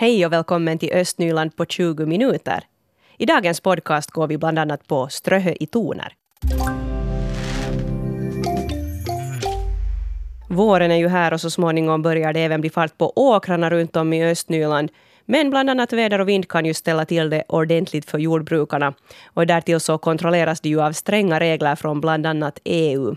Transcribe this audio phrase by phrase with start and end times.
[0.00, 2.64] Hej och välkommen till Östnyland på 20 minuter.
[3.18, 6.12] I dagens podcast går vi bland annat på Ströhö i toner.
[10.48, 13.96] Våren är ju här och så småningom börjar det även bli fart på åkrarna runt
[13.96, 14.90] om i Östnyland.
[15.24, 18.94] Men bland annat väder och vind kan ju ställa till det ordentligt för jordbrukarna.
[19.26, 23.16] Och därtill så kontrolleras det ju av stränga regler från bland annat EU.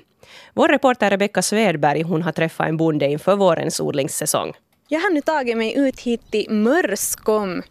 [0.53, 4.53] Vår reporter Rebecka Svedberg hon har träffat en bonde inför vårens odlingssäsong.
[4.88, 7.62] Jag har nu tagit mig ut hit till Mörskom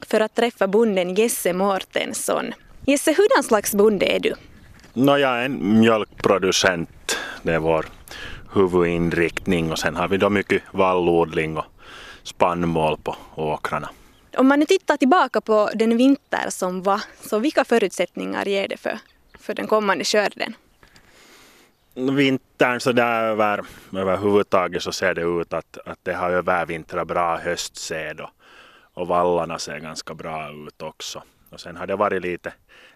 [0.00, 2.52] för att träffa bonden Jesse Mårtensson.
[2.86, 4.34] Jesse, hurdan slags bonde är du?
[4.92, 7.18] No, jag är en mjölkproducent.
[7.42, 7.86] Det är vår
[8.54, 11.64] huvudinriktning och sen har vi då mycket vallodling och
[12.22, 13.90] spannmål på åkrarna.
[14.36, 18.76] Om man nu tittar tillbaka på den vinter som var, så vilka förutsättningar ger det
[18.76, 18.98] för,
[19.38, 20.54] för den kommande skörden?
[21.94, 27.36] Vintern så där över, överhuvudtaget så ser det ut att, att det har övervintrat bra
[27.36, 28.30] höstsed och,
[28.94, 31.22] och vallarna ser ganska bra ut också.
[31.50, 32.52] Och sen har det varit lite,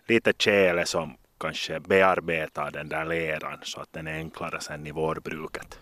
[0.07, 4.91] lite tjäle som kanske bearbetar den där leran så att den är enklare sen i
[4.91, 5.79] vårbruket.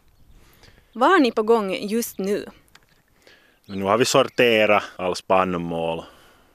[0.93, 2.47] Vad har ni på gång just nu?
[3.67, 6.03] Nu har vi sorterat all spannmål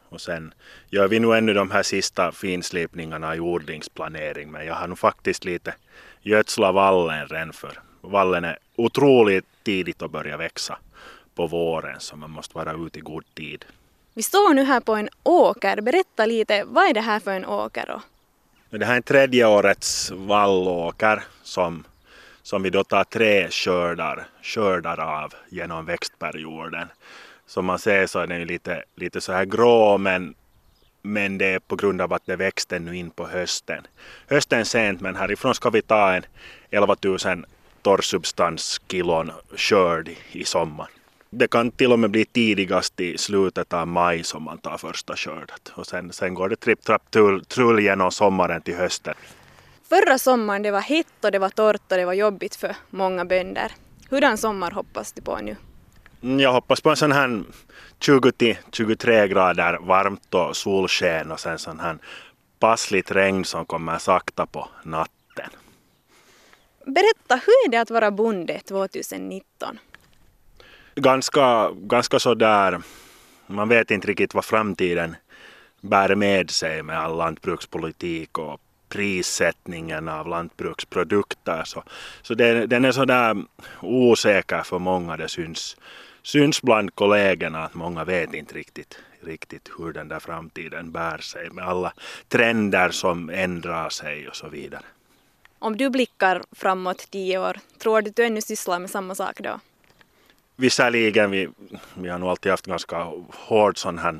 [0.09, 0.53] och sen
[0.89, 5.45] gör vi nu ännu de här sista finslipningarna i odlingsplanering men jag har nog faktiskt
[5.45, 5.75] lite
[6.21, 10.77] gödsla vallen redan för vallen är otroligt tidigt att börja växa
[11.35, 13.65] på våren så man måste vara ute i god tid.
[14.13, 15.81] Vi står nu här på en åker.
[15.81, 17.85] Berätta lite, vad är det här för en åker?
[17.87, 18.01] Då?
[18.77, 21.83] Det här är en tredje årets vallåker som,
[22.41, 26.87] som vi då tar tre skördar, skördar av genom växtperioden.
[27.45, 30.35] Som man ser så är den lite, lite så här grå men,
[31.01, 33.87] men det är på grund av att det växte nu in på hösten.
[34.27, 36.23] Hösten sent men härifrån ska vi ta en
[36.69, 37.17] 11 000
[37.81, 40.87] torrsubstanskilon skörd i sommar.
[41.29, 45.15] Det kan till och med bli tidigast i slutet av maj som man tar första
[45.15, 45.71] skördet.
[45.75, 49.13] Och sen, sen går det tripp, trapp, trull, trull genom sommaren till hösten.
[49.89, 53.25] Förra sommaren det var hett och det var torrt och det var jobbigt för många
[53.25, 53.71] bönder.
[54.09, 55.55] Hurdan sommar hoppas du på nu?
[56.23, 57.43] Mm, jag hoppas på en sån här
[57.99, 61.97] 20-23 grader varmt och solsken och sen sån här
[62.59, 65.49] passligt regn som kommer sakta på natten.
[66.85, 69.79] Berätta, hur är det att vara bonde 2019?
[70.99, 72.81] ganska, ganska sådär,
[73.47, 75.15] man vet inte riktigt vad framtiden
[75.81, 81.63] bär med sig med all lantbrukspolitik och prissättningen av lantbruksprodukter.
[81.65, 81.83] Så,
[82.21, 83.37] så den, den är sådär
[83.81, 85.17] osäker för många.
[85.17, 85.77] Det syns,
[86.31, 91.49] syns bland kollegorna att många vet inte riktigt, riktigt hur den där framtiden bär sig
[91.49, 91.93] med alla
[92.27, 94.83] trender som ändrar sig och så vidare.
[95.59, 99.39] Om du blickar framåt tio år, tror du att du ännu sysslar med samma sak
[99.39, 99.59] då?
[100.59, 101.49] visserligen, vi,
[101.93, 104.19] vi har nog alltid haft ganska hård sån här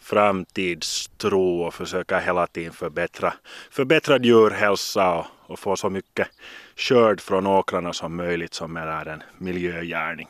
[0.00, 3.34] framtidstro och försöker hela tiden förbättra,
[3.70, 6.28] förbättra djurhälsa och, och få så mycket
[6.76, 10.28] skörd från åkrarna som möjligt som är en miljögärning.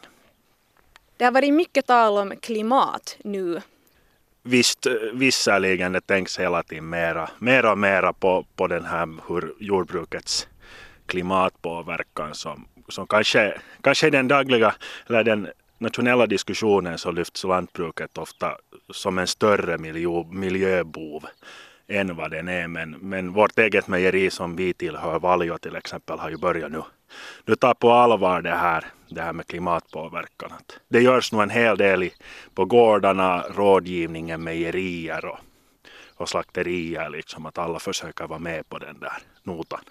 [1.17, 3.61] Det har varit mycket tal om klimat nu.
[4.43, 9.09] Visst, eh, visserligen det tänks hela tiden mera, mera och mera på, på den här
[9.29, 10.49] hur jordbrukets
[11.07, 14.75] klimatpåverkan som, som kanske, kanske i den dagliga
[15.07, 15.49] eller den
[15.79, 18.57] nationella diskussionen så lyfts lantbruket ofta
[18.93, 21.27] som en större miljö, miljöbov
[21.89, 22.69] än vad den är.
[22.69, 26.83] Men, men vårt eget mejeri som vi tillhör, Valjo till exempel, har ju börjat nu,
[27.45, 30.53] nu ta på allvar det här, det här med klimatpåverkan.
[30.89, 32.13] Det görs nog en hel del i,
[32.55, 35.39] på gårdarna, rådgivningen, mejerier och,
[36.15, 39.85] och slakterier, liksom att alla försöker vara med på den där notan.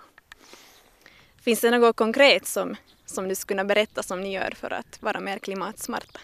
[1.44, 2.76] Finns det något konkret som,
[3.06, 6.20] som du skulle kunna berätta som ni gör för att vara mer klimatsmarta?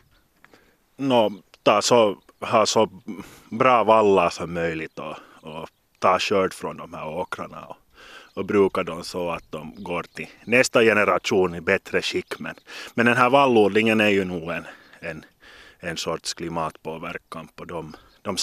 [0.98, 1.32] No,
[1.64, 2.90] ta så, ha så
[3.50, 7.78] bra vallar som möjligt och, och ta skörd från de här åkrarna och,
[8.34, 12.40] och bruka dem så att de går till nästa generation i bättre skick.
[12.40, 12.56] Men,
[12.94, 14.68] men den här vallodlingen är ju nog en,
[15.00, 15.26] en,
[15.80, 17.96] en sorts klimatpåverkan på dem.
[18.22, 18.38] De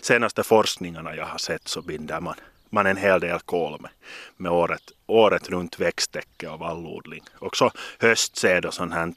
[0.00, 2.34] senaste forskningarna jag har sett så binder man
[2.70, 3.90] man en hel del kol med,
[4.36, 7.22] med året, året runt växttäcke och vallodling.
[7.38, 9.12] Också höstsed och sånt här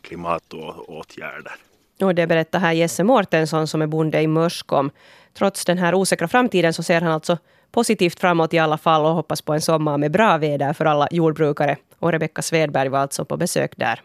[0.00, 1.52] klimatåtgärder.
[2.00, 4.90] Och det berättar här Jesse Mårtensson som är bonde i Mörskom.
[5.38, 7.38] Trots den här osäkra framtiden så ser han alltså
[7.72, 11.08] positivt framåt i alla fall och hoppas på en sommar med bra väder för alla
[11.10, 11.76] jordbrukare.
[11.98, 14.00] Och Rebecka Svedberg var alltså på besök där.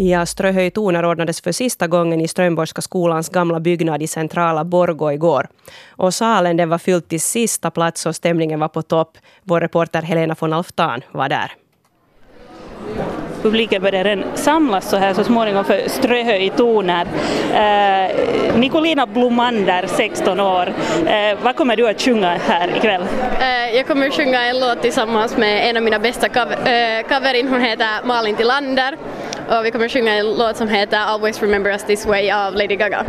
[0.00, 5.48] Ja, Ströhöjtoner ordnades för sista gången i Strömborgska skolans gamla byggnad i centrala Borgå igår.
[5.88, 9.18] Och salen den var fylld till sista plats och stämningen var på topp.
[9.42, 11.52] Vår reporter Helena von Alftan var där
[13.42, 17.06] publiken börjar redan samlas så här så småningom för Ströhö i toner.
[17.54, 20.72] Eh, Nicolina Blomander, 16 år.
[21.06, 23.02] Eh, vad kommer du att sjunga här ikväll?
[23.40, 27.46] Eh, jag kommer att sjunga en låt tillsammans med en av mina bästa coverin.
[27.46, 28.96] Eh, Hon heter Malin Tillander
[29.48, 32.54] och vi kommer att sjunga en låt som heter Always Remember Us This Way av
[32.54, 33.04] Lady Gaga.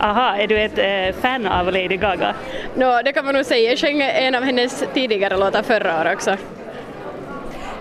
[0.00, 2.34] Aha, är du ett eh, fan av Lady Gaga?
[2.74, 3.70] No, det kan man nog säga.
[3.70, 6.36] Jag sjöng en av hennes tidigare låtar förra året också.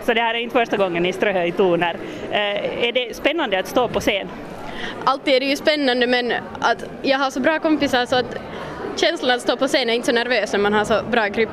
[0.08, 1.96] Så det här är inte första gången i Ströhö i toner.
[2.32, 4.28] Eh, är det spännande att stå på scen?
[5.04, 8.36] Alltid är det ju spännande men att jag har så bra kompisar så att
[8.96, 11.50] känslan att stå på scen är inte så nervös när man har så bra grupp.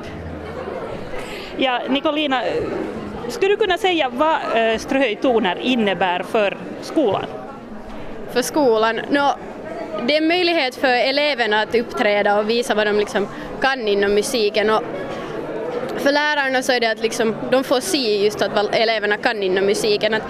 [1.56, 2.42] Ja, Nicolina,
[3.28, 7.26] skulle du kunna säga vad eh, Ströhö i toner innebär för skolan?
[8.32, 9.00] För skolan?
[9.10, 9.30] No,
[10.06, 13.28] det är en möjlighet för eleverna att uppträda och visa vad de liksom
[13.60, 14.70] kan inom musiken.
[14.70, 14.82] Och
[16.04, 19.66] för lärarna så är det att liksom, de får se just att eleverna kan inom
[19.66, 20.14] musiken.
[20.14, 20.22] Att,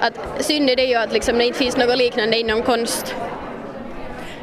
[0.00, 3.14] att synd är det ju att liksom, det inte finns något liknande inom konst.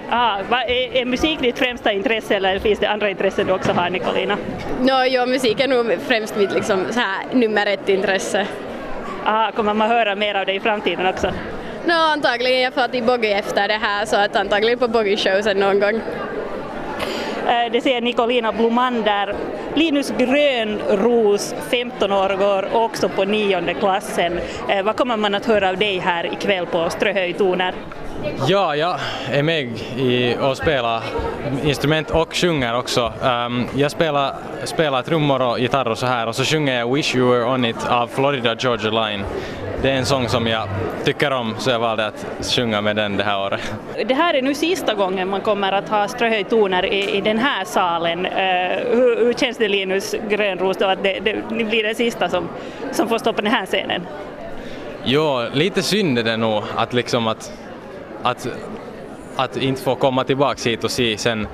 [0.09, 3.71] Ah, va, är, är musik ditt främsta intresse eller finns det andra intressen du också
[3.71, 4.38] har Nicolina?
[4.81, 8.47] No, ja, musik är nog främst mitt liksom, så här, nummer ett intresse.
[9.25, 11.27] Ah, kommer man höra mer av det i framtiden också?
[11.85, 12.62] No, antagligen.
[12.62, 15.80] Jag får till Boggy efter det här så att antagligen på Boggy show sen någon
[15.80, 16.01] gång.
[17.47, 19.35] Eh, det säger Nicolina Blomander.
[19.77, 24.39] Linus Grönros, 15 år, går också på nionde klassen.
[24.69, 27.74] Eh, vad kommer man att höra av dig här ikväll på Ströhöjtoner?
[28.48, 29.00] Ja, jag
[29.31, 29.64] är med
[29.98, 31.04] i och spelar
[31.64, 33.14] instrument och sjunger också.
[33.22, 37.16] Um, jag spelar, spelar trummor och gitarr och så här och så sjunger jag Wish
[37.16, 39.25] You Were On It av Florida Georgia Line
[39.81, 40.68] det är en sång som jag
[41.04, 43.74] tycker om så jag valde att sjunga med den det här året.
[44.08, 47.66] Det här är nu sista gången man kommer att ha Ströhöjtoner i, i den här
[47.66, 48.25] salen.
[48.25, 48.31] Uh,
[48.96, 52.50] hur, hur, känns det Linus Grönros då att det, det, ni blir den sista som,
[52.92, 54.02] som får stå på den här scenen?
[55.04, 57.52] Jo, lite synd är det nog att liksom att,
[58.24, 58.48] att,
[59.36, 61.48] att inte få komma tillbaka hit och se sen,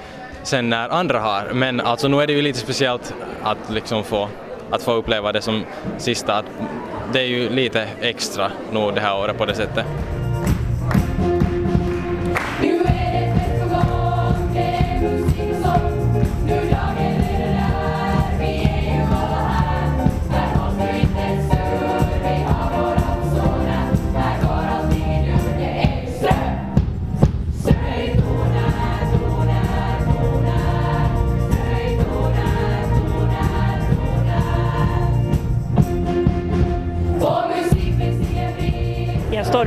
[0.43, 1.53] sen när andra har.
[1.53, 3.13] Men alltså nu är det ju lite speciellt
[3.43, 4.29] att liksom få
[4.73, 5.65] att få uppleva det som
[5.97, 6.33] sista.
[6.33, 6.45] Att
[7.13, 9.85] det är ju lite extra nu det här året på det sättet.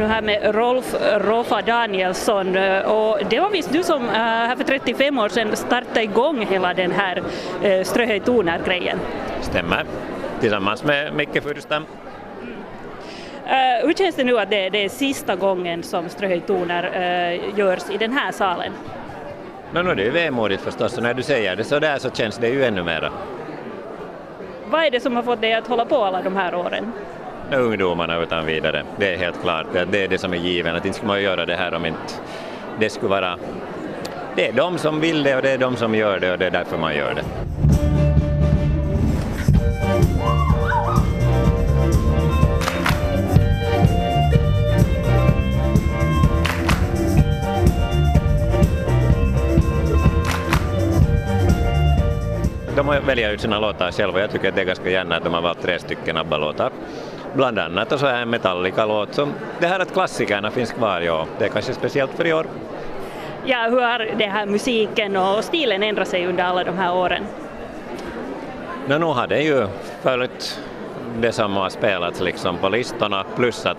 [0.09, 2.49] Här med Rolf Roffa Danielsson
[2.85, 6.75] och det var visst du som eh, här för 35 år sedan startade igång hela
[6.75, 7.23] den här
[7.63, 8.99] eh, Ströhöj Toner-grejen.
[9.41, 9.85] Stämmer,
[10.41, 11.83] tillsammans med Micke Furstam.
[13.47, 17.91] Uh, hur känns det nu att det, det är sista gången som Ströhöj uh, görs
[17.91, 18.73] i den här salen?
[19.73, 22.39] No, no, det är vemodigt förstås och när du säger det så där så känns
[22.39, 23.13] det ju ännu mera.
[24.71, 26.93] Vad är det som har fått dig att hålla på alla de här åren?
[27.53, 28.85] Ungdomarna utan vidare.
[28.99, 31.47] Det är helt klart, det är det som är given, att inte skulle man göra
[31.47, 32.15] det här om inte
[32.81, 33.39] det skulle vara...
[34.37, 36.47] Det är de som vill det och det är de som gör det och det
[36.47, 37.23] är därför man gör det.
[52.77, 54.21] De väljer ut sina låtar själva.
[54.21, 56.71] Jag tycker att det är ganska gärna att de har valt tre stycken ABBA-låtar
[57.37, 59.19] bland annat och så är en Metallica-låt.
[59.61, 62.47] det här att klassikerna finns kvar, ja, det är kanske speciellt för i år.
[63.45, 67.27] Ja, hur har det här musiken och stilen ändrat sig under alla de här åren?
[68.89, 69.67] No, nu har det ju
[70.03, 70.61] följt
[71.21, 73.79] det som har spelats liksom på listorna plus att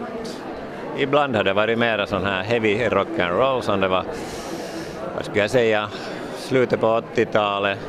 [0.97, 4.03] ibland har det varit mera sån här heavy rock'n'roll som det var,
[5.15, 5.89] vad ska jag säga,
[6.37, 7.79] slutet på 80-talet,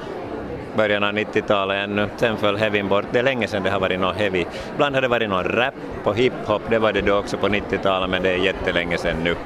[0.78, 2.08] början av 90-talet ännu.
[2.16, 3.04] Sen föll heavyn bort.
[3.12, 4.44] Det är länge sedan det har varit någon heavy.
[4.74, 8.10] Ibland har det varit någon rap och hiphop, det var det då också på 90-talet
[8.10, 9.36] men det är jättelänge sedan nu.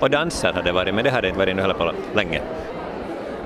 [0.00, 2.40] Och danser har det varit, men det har det inte varit nu heller på länge.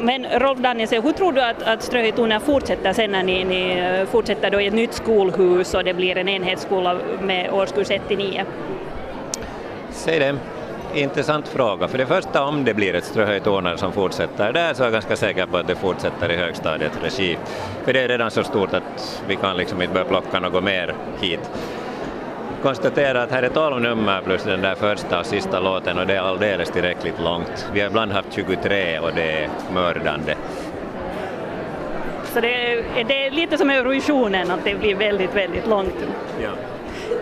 [0.00, 4.06] Men Rolf Danielsson, hur tror du att, att Ströhöjtonen fortsätter sen när ni, ni eh,
[4.06, 8.18] fortsätter då i ett nytt skolhus och det blir en enhetsskola med årskurs 1 till
[8.18, 8.44] 9?
[9.90, 10.36] Säg det
[10.94, 11.88] intressant fråga.
[11.88, 15.16] För det första om det blir ett Ströhöjtornar som fortsätter där så är jag ganska
[15.16, 17.38] säker på att det fortsätter i högstadiets regi.
[17.84, 20.94] För det är redan så stort att vi kan liksom inte börja plocka något mer
[21.20, 21.50] hit.
[22.62, 26.14] Konstatera att här är 12 nummer plus den där första och sista låten och det
[26.14, 27.66] är alldeles tillräckligt långt.
[27.72, 30.34] Vi har ibland haft 23 och det är mördande.
[32.24, 35.94] Så det är, det är lite som Eurovisionen, att det blir väldigt, väldigt långt.
[36.42, 36.48] Ja.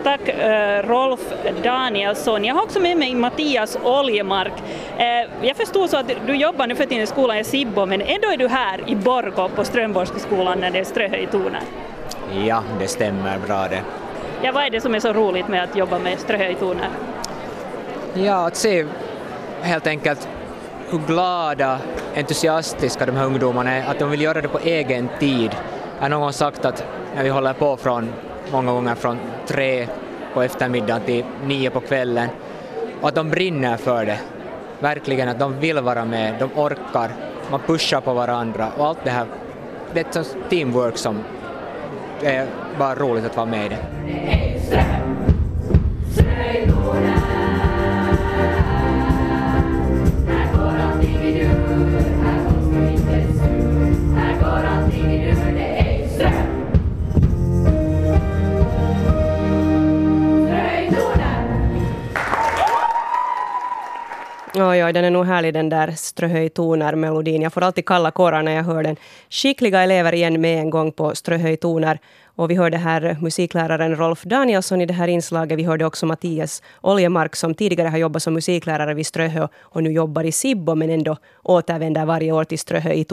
[0.03, 1.19] Tack uh, Rolf
[1.63, 2.45] Danielsson.
[2.45, 4.53] Jag har också med mig Mattias Oljemark.
[4.97, 8.01] Uh, jag förstod så att du jobbar nu för tiden i skolan i Sibbo men
[8.01, 11.61] ändå är du här i Borgå på Strömborgska skolan när det är ströhöjtoner.
[12.45, 13.81] Ja, det stämmer bra det.
[14.41, 16.89] Ja, vad är det som är så roligt med att jobba med ströhöjtoner?
[18.13, 18.85] Ja, att se
[19.61, 20.27] helt enkelt
[20.89, 21.79] hur glada,
[22.15, 25.51] entusiastiska de här ungdomarna är, att de vill göra det på egen tid.
[25.95, 28.09] Jag har någon sagt att när vi håller på från,
[28.51, 29.17] många gånger från
[29.47, 29.87] tre
[30.33, 32.29] på eftermiddagen till nio på kvällen,
[33.01, 34.19] och att de brinner för det.
[34.79, 37.11] Verkligen att de vill vara med, de orkar,
[37.51, 39.25] man pushar på varandra och allt det här.
[39.93, 41.19] Det är ett sånt teamwork som
[42.21, 42.47] är
[42.79, 43.77] bara roligt att vara med i det.
[64.63, 67.41] Oj, oj, den är nog härlig den där ströhöjtoner-melodin.
[67.41, 68.95] Jag får alltid kalla kårar när jag hör den.
[69.29, 71.99] Skickliga elever igen med en gång på ströhöjtoner.
[72.35, 75.59] Och vi hörde här musikläraren Rolf Danielsson i det här inslaget.
[75.59, 79.91] Vi hörde också Mattias Oljemark som tidigare har jobbat som musiklärare vid Ströhö och nu
[79.91, 83.05] jobbar i Sibbo men ändå återvänder varje år till Ströhö i.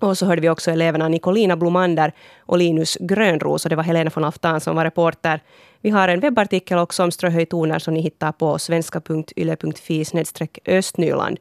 [0.00, 3.64] Och så hörde vi också eleverna Nicolina Blomander och Linus Grönros.
[3.64, 5.40] Och det var Helena von Aftan som var reporter.
[5.88, 10.04] Vi har en webbartikel också om ströhöjtoner som ni hittar på svenska.yle.fi
[10.66, 11.38] östnyland.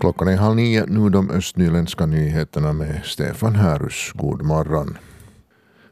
[0.00, 4.12] Klockan är halv nio, nu de östnyländska nyheterna med Stefan Härus.
[4.14, 4.98] God morgon.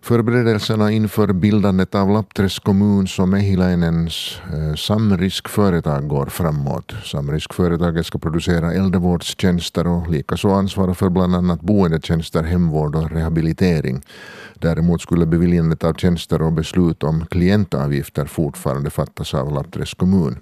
[0.02, 4.40] Förberedelserna inför bildandet av Lappträsk kommuns och Mehiläinens
[4.76, 6.92] samriskföretag Samrisk-företag går framåt.
[7.04, 14.02] Samrisk-företaget ska producera äldrevårdstjänster och likaså ansvara för bland annat boendetjänster, hemvård och rehabilitering.
[14.54, 20.38] Däremot skulle beviljandet av tjänster och beslut om klientavgifter fortfarande fattas av Lappträsk kommun.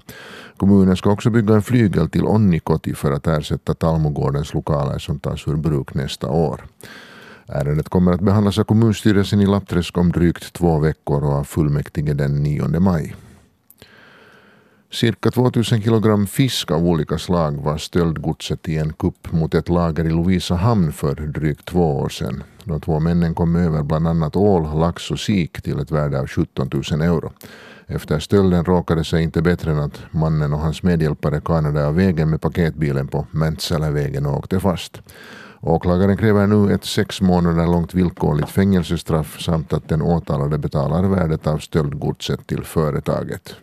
[0.56, 5.48] Kommunen ska också bygga en flygel till Onnikoti för att ersätta Talmogårdens lokaler som tas
[5.48, 6.64] ur bruk nästa år.
[7.48, 12.14] Ärendet kommer att behandlas av kommunstyrelsen i Lappträsk om drygt två veckor och av fullmäktige
[12.14, 13.14] den 9 maj.
[14.92, 20.04] Cirka 2000 kilogram fisk av olika slag var stöldgodset i en kupp mot ett lager
[20.04, 22.42] i Lovisa hamn för drygt två år sedan.
[22.64, 26.26] De två männen kom över bland annat ål, lax och sik till ett värde av
[26.26, 27.32] 17 000 euro.
[27.86, 32.30] Efter stölden råkade sig inte bättre än att mannen och hans medhjälpare kanade av vägen
[32.30, 35.00] med paketbilen på Mäntsälävägen och åkte fast.
[35.60, 41.46] Åklagaren kräver nu ett sex månader långt villkorligt fängelsestraff samt att den åtalade betalar värdet
[41.46, 43.54] av stöldgodset till företaget.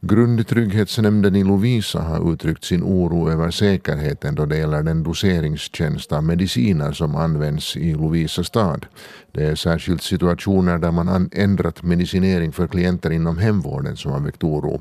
[0.00, 6.24] Grundtrygghetsnämnden i Lovisa har uttryckt sin oro över säkerheten då det gäller den doseringstjänst av
[6.24, 8.86] mediciner som används i Lovisa stad.
[9.32, 14.44] Det är särskilt situationer där man ändrat medicinering för klienter inom hemvården som har väckt
[14.44, 14.80] oro.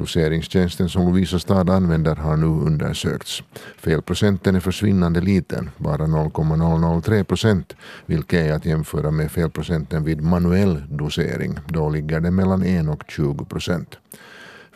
[0.00, 3.42] Doseringstjänsten som Lovisa stad använder har nu undersökts.
[3.78, 7.76] Felprocenten är försvinnande liten, bara 0,003 procent,
[8.06, 11.58] vilket är att jämföra med felprocenten vid manuell dosering.
[11.68, 13.98] Då ligger det mellan 1 och 20 procent.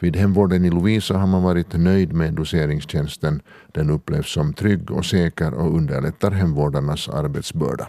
[0.00, 3.40] Vid hemvården i Lovisa har man varit nöjd med doseringstjänsten.
[3.73, 7.87] Den upplevs som trygg och säker och underlättar hemvårdarnas arbetsbörda.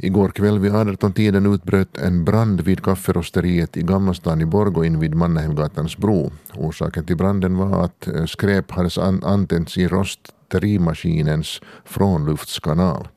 [0.00, 5.14] Igår kväll vid 18-tiden utbröt en brand vid kafferosteriet i Gamla stan i Borgå invid
[5.14, 6.32] Mannahemgatans bro.
[6.54, 8.90] Orsaken till branden var att eh, skräp hade
[9.22, 13.08] antänts i rosterimaskinens frånluftskanal.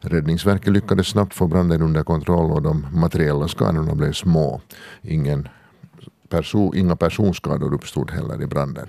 [0.00, 4.60] Räddningsverket lyckades snabbt få branden under kontroll och de materiella skadorna blev små.
[5.02, 5.48] Ingen
[6.28, 8.88] perso inga personskador uppstod heller i branden.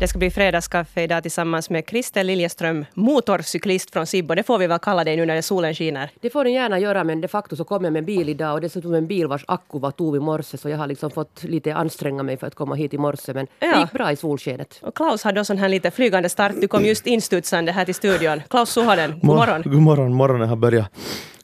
[0.00, 4.34] Det ska bli fredagskaffe idag tillsammans med Kristel Liljeström, motorcyklist från Sibbo.
[4.34, 6.10] Det får vi väl kalla dig nu när solen skiner?
[6.20, 8.60] Det får den gärna göra, men de facto så kom jag med bil idag och
[8.60, 11.74] dessutom en bil vars akku var tom i morse så jag har liksom fått lite
[11.74, 13.74] anstränga mig för att komma hit i morse men ja.
[13.74, 14.78] det gick bra i solskenet.
[14.82, 16.52] Och Klaus hade då sån här lite flygande start.
[16.60, 18.42] Du kom just instudsande här till studion.
[18.50, 19.62] Klaus Suhonen, god morgon.
[19.62, 20.90] God morgon, morgonen har börjat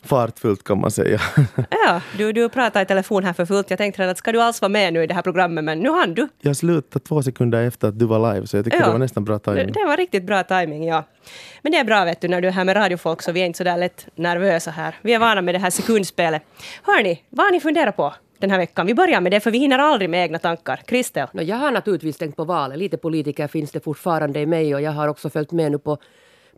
[0.03, 1.21] fartfullt kan man säga.
[1.87, 3.71] ja, du, du pratar i telefon här för fullt.
[3.71, 5.91] Jag tänkte att ska du alls vara med nu i det här programmet, men nu
[5.91, 6.29] hann du.
[6.41, 8.99] Jag slutade två sekunder efter att du var live, så jag tyckte ja, det var
[8.99, 9.67] nästan bra timing.
[9.67, 11.05] Det, det, var riktigt bra timing, ja.
[11.63, 13.47] Men det är bra vet du, när du är här med radiofolk så vi är
[13.47, 14.95] inte så där lätt nervösa här.
[15.03, 16.43] Vi är vana med det här sekundspelet.
[16.83, 18.15] Hörni, vad har ni funderat på?
[18.41, 18.87] den här veckan.
[18.87, 20.81] Vi börjar med det, för vi hinner aldrig med egna tankar.
[20.87, 21.29] Kristel?
[21.33, 22.79] jag har naturligtvis tänkt på valet.
[22.79, 25.99] Lite politiker finns det fortfarande i mig och jag har också följt med nu på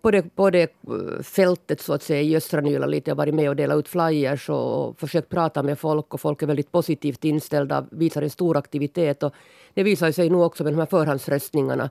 [0.02, 3.10] på det, på det eh, fältet så att säga i östra Nyland lite.
[3.10, 6.20] Jag har varit med och delat ut flyers och, och försökt prata med folk och
[6.20, 9.22] folk är väldigt positivt inställda, visar en stor aktivitet.
[9.22, 9.34] Och
[9.74, 11.90] det visar sig nog också med de här förhandsröstningarna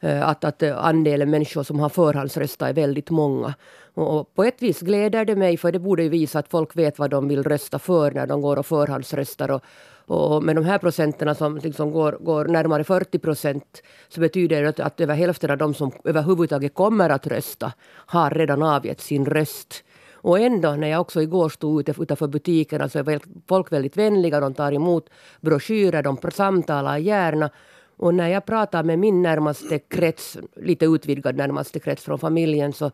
[0.00, 3.54] eh, att, att eh, andelen människor som har förhandsröstat är väldigt många.
[3.94, 7.10] Och på ett vis gläder det mig, för det borde visa att folk vet vad
[7.10, 9.50] de vill rösta för när de går och förhandsröstar.
[9.50, 9.62] Och,
[10.06, 14.68] och med de här procenterna som liksom går, går närmare 40 procent så betyder det
[14.68, 17.72] att, att över hälften av de som överhuvudtaget kommer att rösta
[18.06, 19.84] har redan avgett sin röst.
[20.24, 23.96] Och ändå, när jag också igår stod ute utanför butikerna så alltså är folk väldigt
[23.96, 24.40] vänliga.
[24.40, 27.50] De tar emot broschyrer, de samtalar gärna.
[27.96, 32.90] Och när jag pratar med min närmaste krets, lite utvidgad närmaste krets från familjen så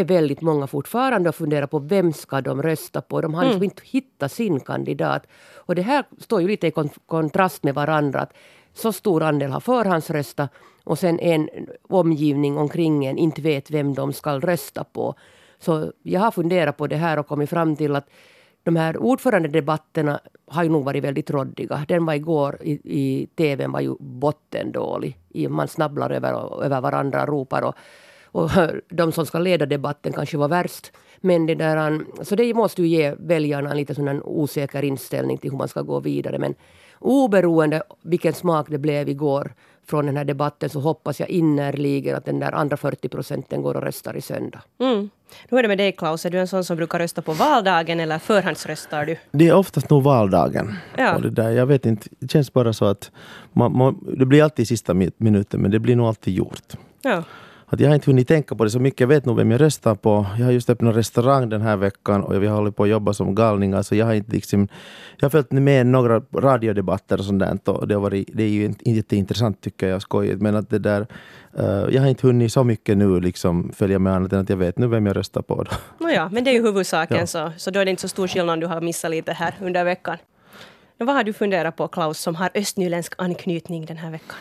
[0.00, 3.20] är väldigt många fortfarande och funderar på vem ska de rösta på.
[3.20, 3.64] De har liksom mm.
[3.64, 5.26] inte hittat sin kandidat.
[5.54, 6.72] Och det här står ju lite i
[7.06, 8.20] kontrast med varandra.
[8.20, 8.32] Att
[8.74, 10.50] så stor andel har förhandsröstat
[10.84, 11.48] och sen en
[11.88, 15.14] omgivning omkring en inte vet vem de ska rösta på.
[15.58, 18.08] Så jag har funderat på det här och kommit fram till att
[18.62, 21.84] de här ordförandedebatterna har ju nog varit väldigt råddiga.
[21.88, 25.18] Den var igår i, i tvn var ju bottendålig.
[25.48, 27.62] Man snabblar över, över varandra och ropar.
[27.62, 27.74] Och,
[28.36, 28.50] och
[28.88, 30.92] de som ska leda debatten kanske var värst.
[31.20, 35.50] Men det där, så det måste ju ge väljarna en lite sån osäker inställning till
[35.50, 36.38] hur man ska gå vidare.
[36.38, 36.54] Men
[36.98, 39.54] oberoende vilken smak det blev igår
[39.86, 43.74] från den här debatten så hoppas jag innerligen att den där andra 40 procenten går
[43.76, 44.60] och röstar i söndag.
[44.80, 45.10] Mm.
[45.48, 46.26] Hur är det med dig Klaus?
[46.26, 49.16] Är du en sån som brukar rösta på valdagen eller förhandsröstar du?
[49.30, 50.74] Det är oftast nog valdagen.
[50.96, 51.16] Ja.
[51.16, 53.10] Och det där, jag vet inte, det känns bara så att
[53.52, 56.76] man, man, det blir alltid i sista minuten men det blir nog alltid gjort.
[57.02, 57.22] Ja
[57.68, 59.00] att jag har inte hunnit tänka på det så mycket.
[59.00, 60.26] Jag vet nog vem jag röstar på.
[60.38, 63.12] Jag har just öppnat restaurang den här veckan och vi har hållit på att jobba
[63.12, 63.82] som galningar.
[63.82, 64.68] Så jag har inte liksom,
[65.16, 67.58] jag har följt med några radiodebatter och sånt där.
[67.64, 70.42] Och det, har varit, det är ju jätteintressant tycker jag, skojigt.
[70.42, 71.06] Men att det där,
[71.58, 74.56] uh, jag har inte hunnit så mycket nu liksom följa med annat än att jag
[74.56, 75.62] vet nu vem jag röstar på.
[75.62, 75.70] Då.
[75.98, 77.26] Nåja, men det är ju huvudsaken ja.
[77.26, 79.84] så, så då är det inte så stor skillnad du har missat lite här under
[79.84, 80.16] veckan.
[80.98, 84.36] Men vad har du funderat på Klaus som har östnyländsk anknytning den här veckan?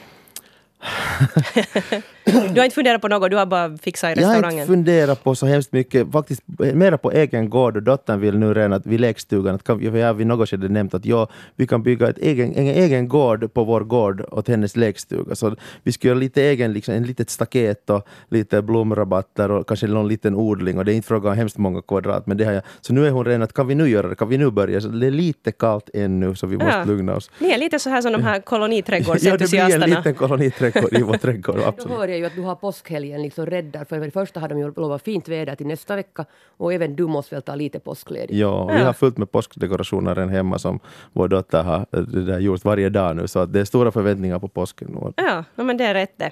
[2.26, 4.44] du har inte funderat på något, du har bara fixat i restaurangen?
[4.44, 7.78] Jag har inte funderat på så hemskt mycket, faktiskt mera på egen gård.
[7.78, 10.70] Och dottern vill nu redan att vid lekstugan, att kan, jag har vid något skede
[10.70, 14.48] nämnt att ja, vi kan bygga ett egen, en egen gård på vår gård åt
[14.48, 15.36] hennes lekstuga.
[15.36, 19.88] Så vi ska göra lite egen, liksom, en litet staket och lite blomrabatter och kanske
[19.88, 20.78] någon liten odling.
[20.78, 22.64] Och det är inte fråga om hemskt många kvadrat, men det har jag.
[22.82, 24.82] Så nu är hon redan att kan vi nu göra det, kan vi nu börja?
[24.82, 26.86] Så det är lite kallt ännu, så vi måste ja.
[26.86, 27.32] lugna oss.
[27.40, 29.74] Ni är lite så här som de här koloniträdgårdsentusiasterna.
[29.74, 31.96] ja, det blir en liten koloniträdgård i vår trädgård, absolut.
[31.96, 33.86] Då hör jag ju att du har påskhelgen liksom räddar.
[33.86, 36.26] För det första har de ju lovat fint väder till nästa vecka
[36.58, 38.34] och även du måste väl ta lite påskledigt.
[38.34, 40.80] Ja, vi har fullt med påskdekorationer hemma som
[41.14, 43.28] vår dotter har det där gjort varje dag nu.
[43.28, 45.14] Så det är stora förväntningar på påsken.
[45.16, 46.32] Ja, men det är rätt det.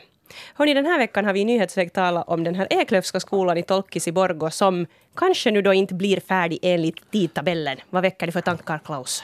[0.56, 3.64] Hörrni, den här veckan har vi i Nyhetsväg talat om den här Eklövska skolan i
[3.64, 7.78] Tolkis i Borgå som kanske nu då inte blir färdig enligt tidtabellen.
[7.90, 9.24] Vad väcker det för tankar, Klaus?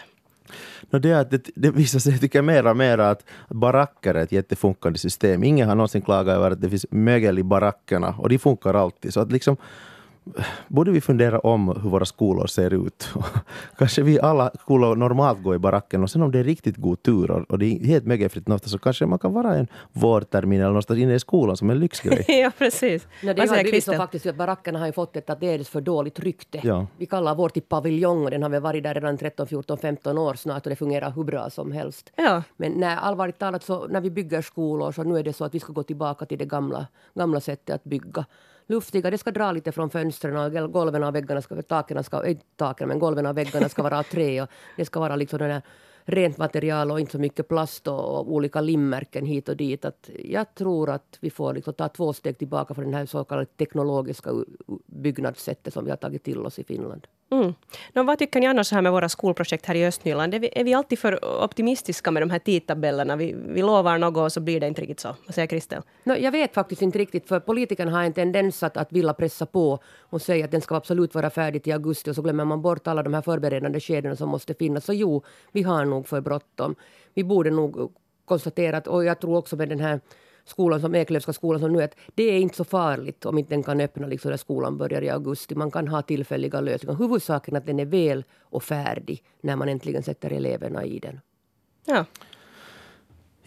[0.89, 4.31] No det, att det, det visar sig, tycker mer och mer att baracker är ett
[4.31, 5.43] jättefunkande system.
[5.43, 9.13] Ingen har någonsin klagat över att det finns mögel i barackerna och de funkar alltid.
[9.13, 9.57] Så att liksom,
[10.67, 13.09] borde vi fundera om hur våra skolor ser ut.
[13.77, 17.03] kanske vi alla skolor normalt går i baracken och sen om det är riktigt god
[17.03, 20.67] tur och det är helt mögelfritt någonstans så kanske man kan vara en vårtermin eller
[20.67, 22.25] någonstans inne i skolan som en lyxgrej.
[22.43, 23.07] ja, precis.
[23.21, 26.19] Ja, det har blivit så faktiskt att barackerna har ju fått ett alldeles för dåligt
[26.19, 26.59] rykte.
[26.63, 26.87] Ja.
[26.97, 30.17] Vi kallar vår till paviljong och den har väl varit där redan 13, 14, 15
[30.17, 32.11] år snart och det fungerar hur bra som helst.
[32.15, 32.43] Ja.
[32.57, 35.55] Men när allvarligt talat så när vi bygger skolor så nu är det så att
[35.55, 38.25] vi ska gå tillbaka till det gamla, gamla sättet att bygga
[38.69, 39.11] luftiga.
[39.11, 42.87] Det ska dra lite från fönstren och golven och väggarna ska, taken ska, inte taken,
[42.87, 45.61] men golven och väggarna ska vara av trä och det ska vara liksom den här
[46.05, 49.85] rent material och inte så mycket plast och olika limmärken hit och dit.
[49.85, 53.23] Att jag tror att vi får liksom ta två steg tillbaka från det här så
[53.23, 54.31] kallade teknologiska
[54.85, 57.07] byggnadssättet som vi har tagit till oss i Finland.
[57.31, 57.53] Mm.
[57.93, 60.33] No, vad tycker ni annars här med våra skolprojekt här i Östnyland?
[60.33, 63.15] Är vi, är vi alltid för optimistiska med de här tidtabellerna?
[63.15, 65.15] Vi, vi lovar något och så blir det inte riktigt så.
[65.25, 65.81] Vad säger Kristel?
[66.03, 69.45] No, jag vet faktiskt inte riktigt, för politikerna har en tendens att, att vilja pressa
[69.45, 72.61] på och säga att den ska absolut vara färdig till augusti och så glömmer man
[72.61, 74.85] bort alla de här förberedande skedena som måste finnas.
[74.85, 76.75] Så jo, vi har nog för bråttom.
[77.13, 77.91] Vi borde nog
[78.25, 79.99] konstatera att, och jag tror också med den här
[80.45, 83.53] skolan som Eklövska skolan som nu är, att det är inte så farligt om inte
[83.53, 85.55] den kan öppna liksom när skolan börjar i augusti.
[85.55, 86.95] Man kan ha tillfälliga lösningar.
[86.95, 91.19] Huvudsaken är att den är väl och färdig när man äntligen sätter eleverna i den.
[91.85, 92.05] Ja.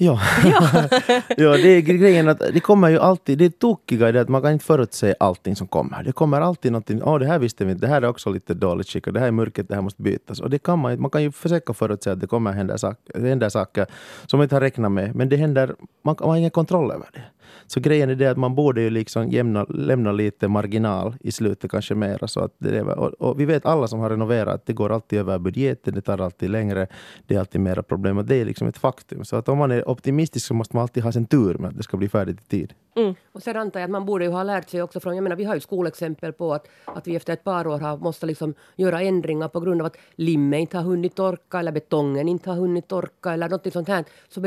[0.02, 0.20] Ja.
[0.44, 0.88] Ja.
[1.36, 4.28] ja, det är grejen att det kommer ju alltid, det är tokiga i det att
[4.28, 6.02] man kan inte förutse allting som kommer.
[6.02, 8.30] Det kommer alltid någonting, åh oh, det här visste vi inte, det här är också
[8.30, 10.40] lite dåligt skickat, det här är mörkt, det här måste bytas.
[10.40, 13.50] Och det kan man man kan ju försöka förutse att det kommer hända saker, hända
[13.50, 13.86] saker
[14.26, 15.14] som man inte har räknat med.
[15.14, 17.22] Men det händer, man, man har ingen kontroll över det.
[17.66, 21.70] Så grejen är det att man borde ju liksom jämna, lämna lite marginal i slutet
[21.70, 22.28] kanske mera.
[22.28, 24.92] Så att det är, och, och vi vet alla som har renoverat att det går
[24.92, 26.86] alltid över budgeten, det tar alltid längre,
[27.26, 28.18] det är alltid mera problem.
[28.18, 29.24] Och det är liksom ett faktum.
[29.24, 31.76] Så att om man är optimistisk så måste man alltid ha sin tur med att
[31.76, 32.74] det ska bli färdigt i tid.
[32.96, 33.14] Mm.
[33.32, 35.36] Och sen antar jag att man borde ju ha lärt sig också från, jag menar
[35.36, 38.54] vi har ju skolexempel på att, att vi efter ett par år har måste liksom
[38.76, 42.56] göra ändringar på grund av att limmet inte har hunnit torka eller betongen inte har
[42.56, 44.40] hunnit torka eller något sånt här Så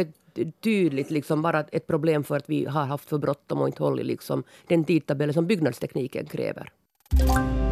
[0.64, 4.06] tydligt liksom bara ett problem för att vi har haft för bråttom och inte hållit
[4.06, 6.72] liksom den tidtabellen som byggnadstekniken kräver.
[7.22, 7.66] Mm.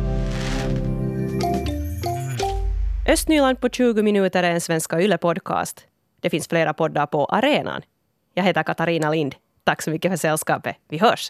[3.07, 5.85] Östnyland på 20 minuter är en Svenska Yle-podcast.
[6.21, 7.81] Det finns flera poddar på arenan.
[8.33, 9.35] Jag heter Katarina Lind.
[9.63, 10.75] Tack så mycket för sällskapet.
[10.89, 11.21] Vi hörs!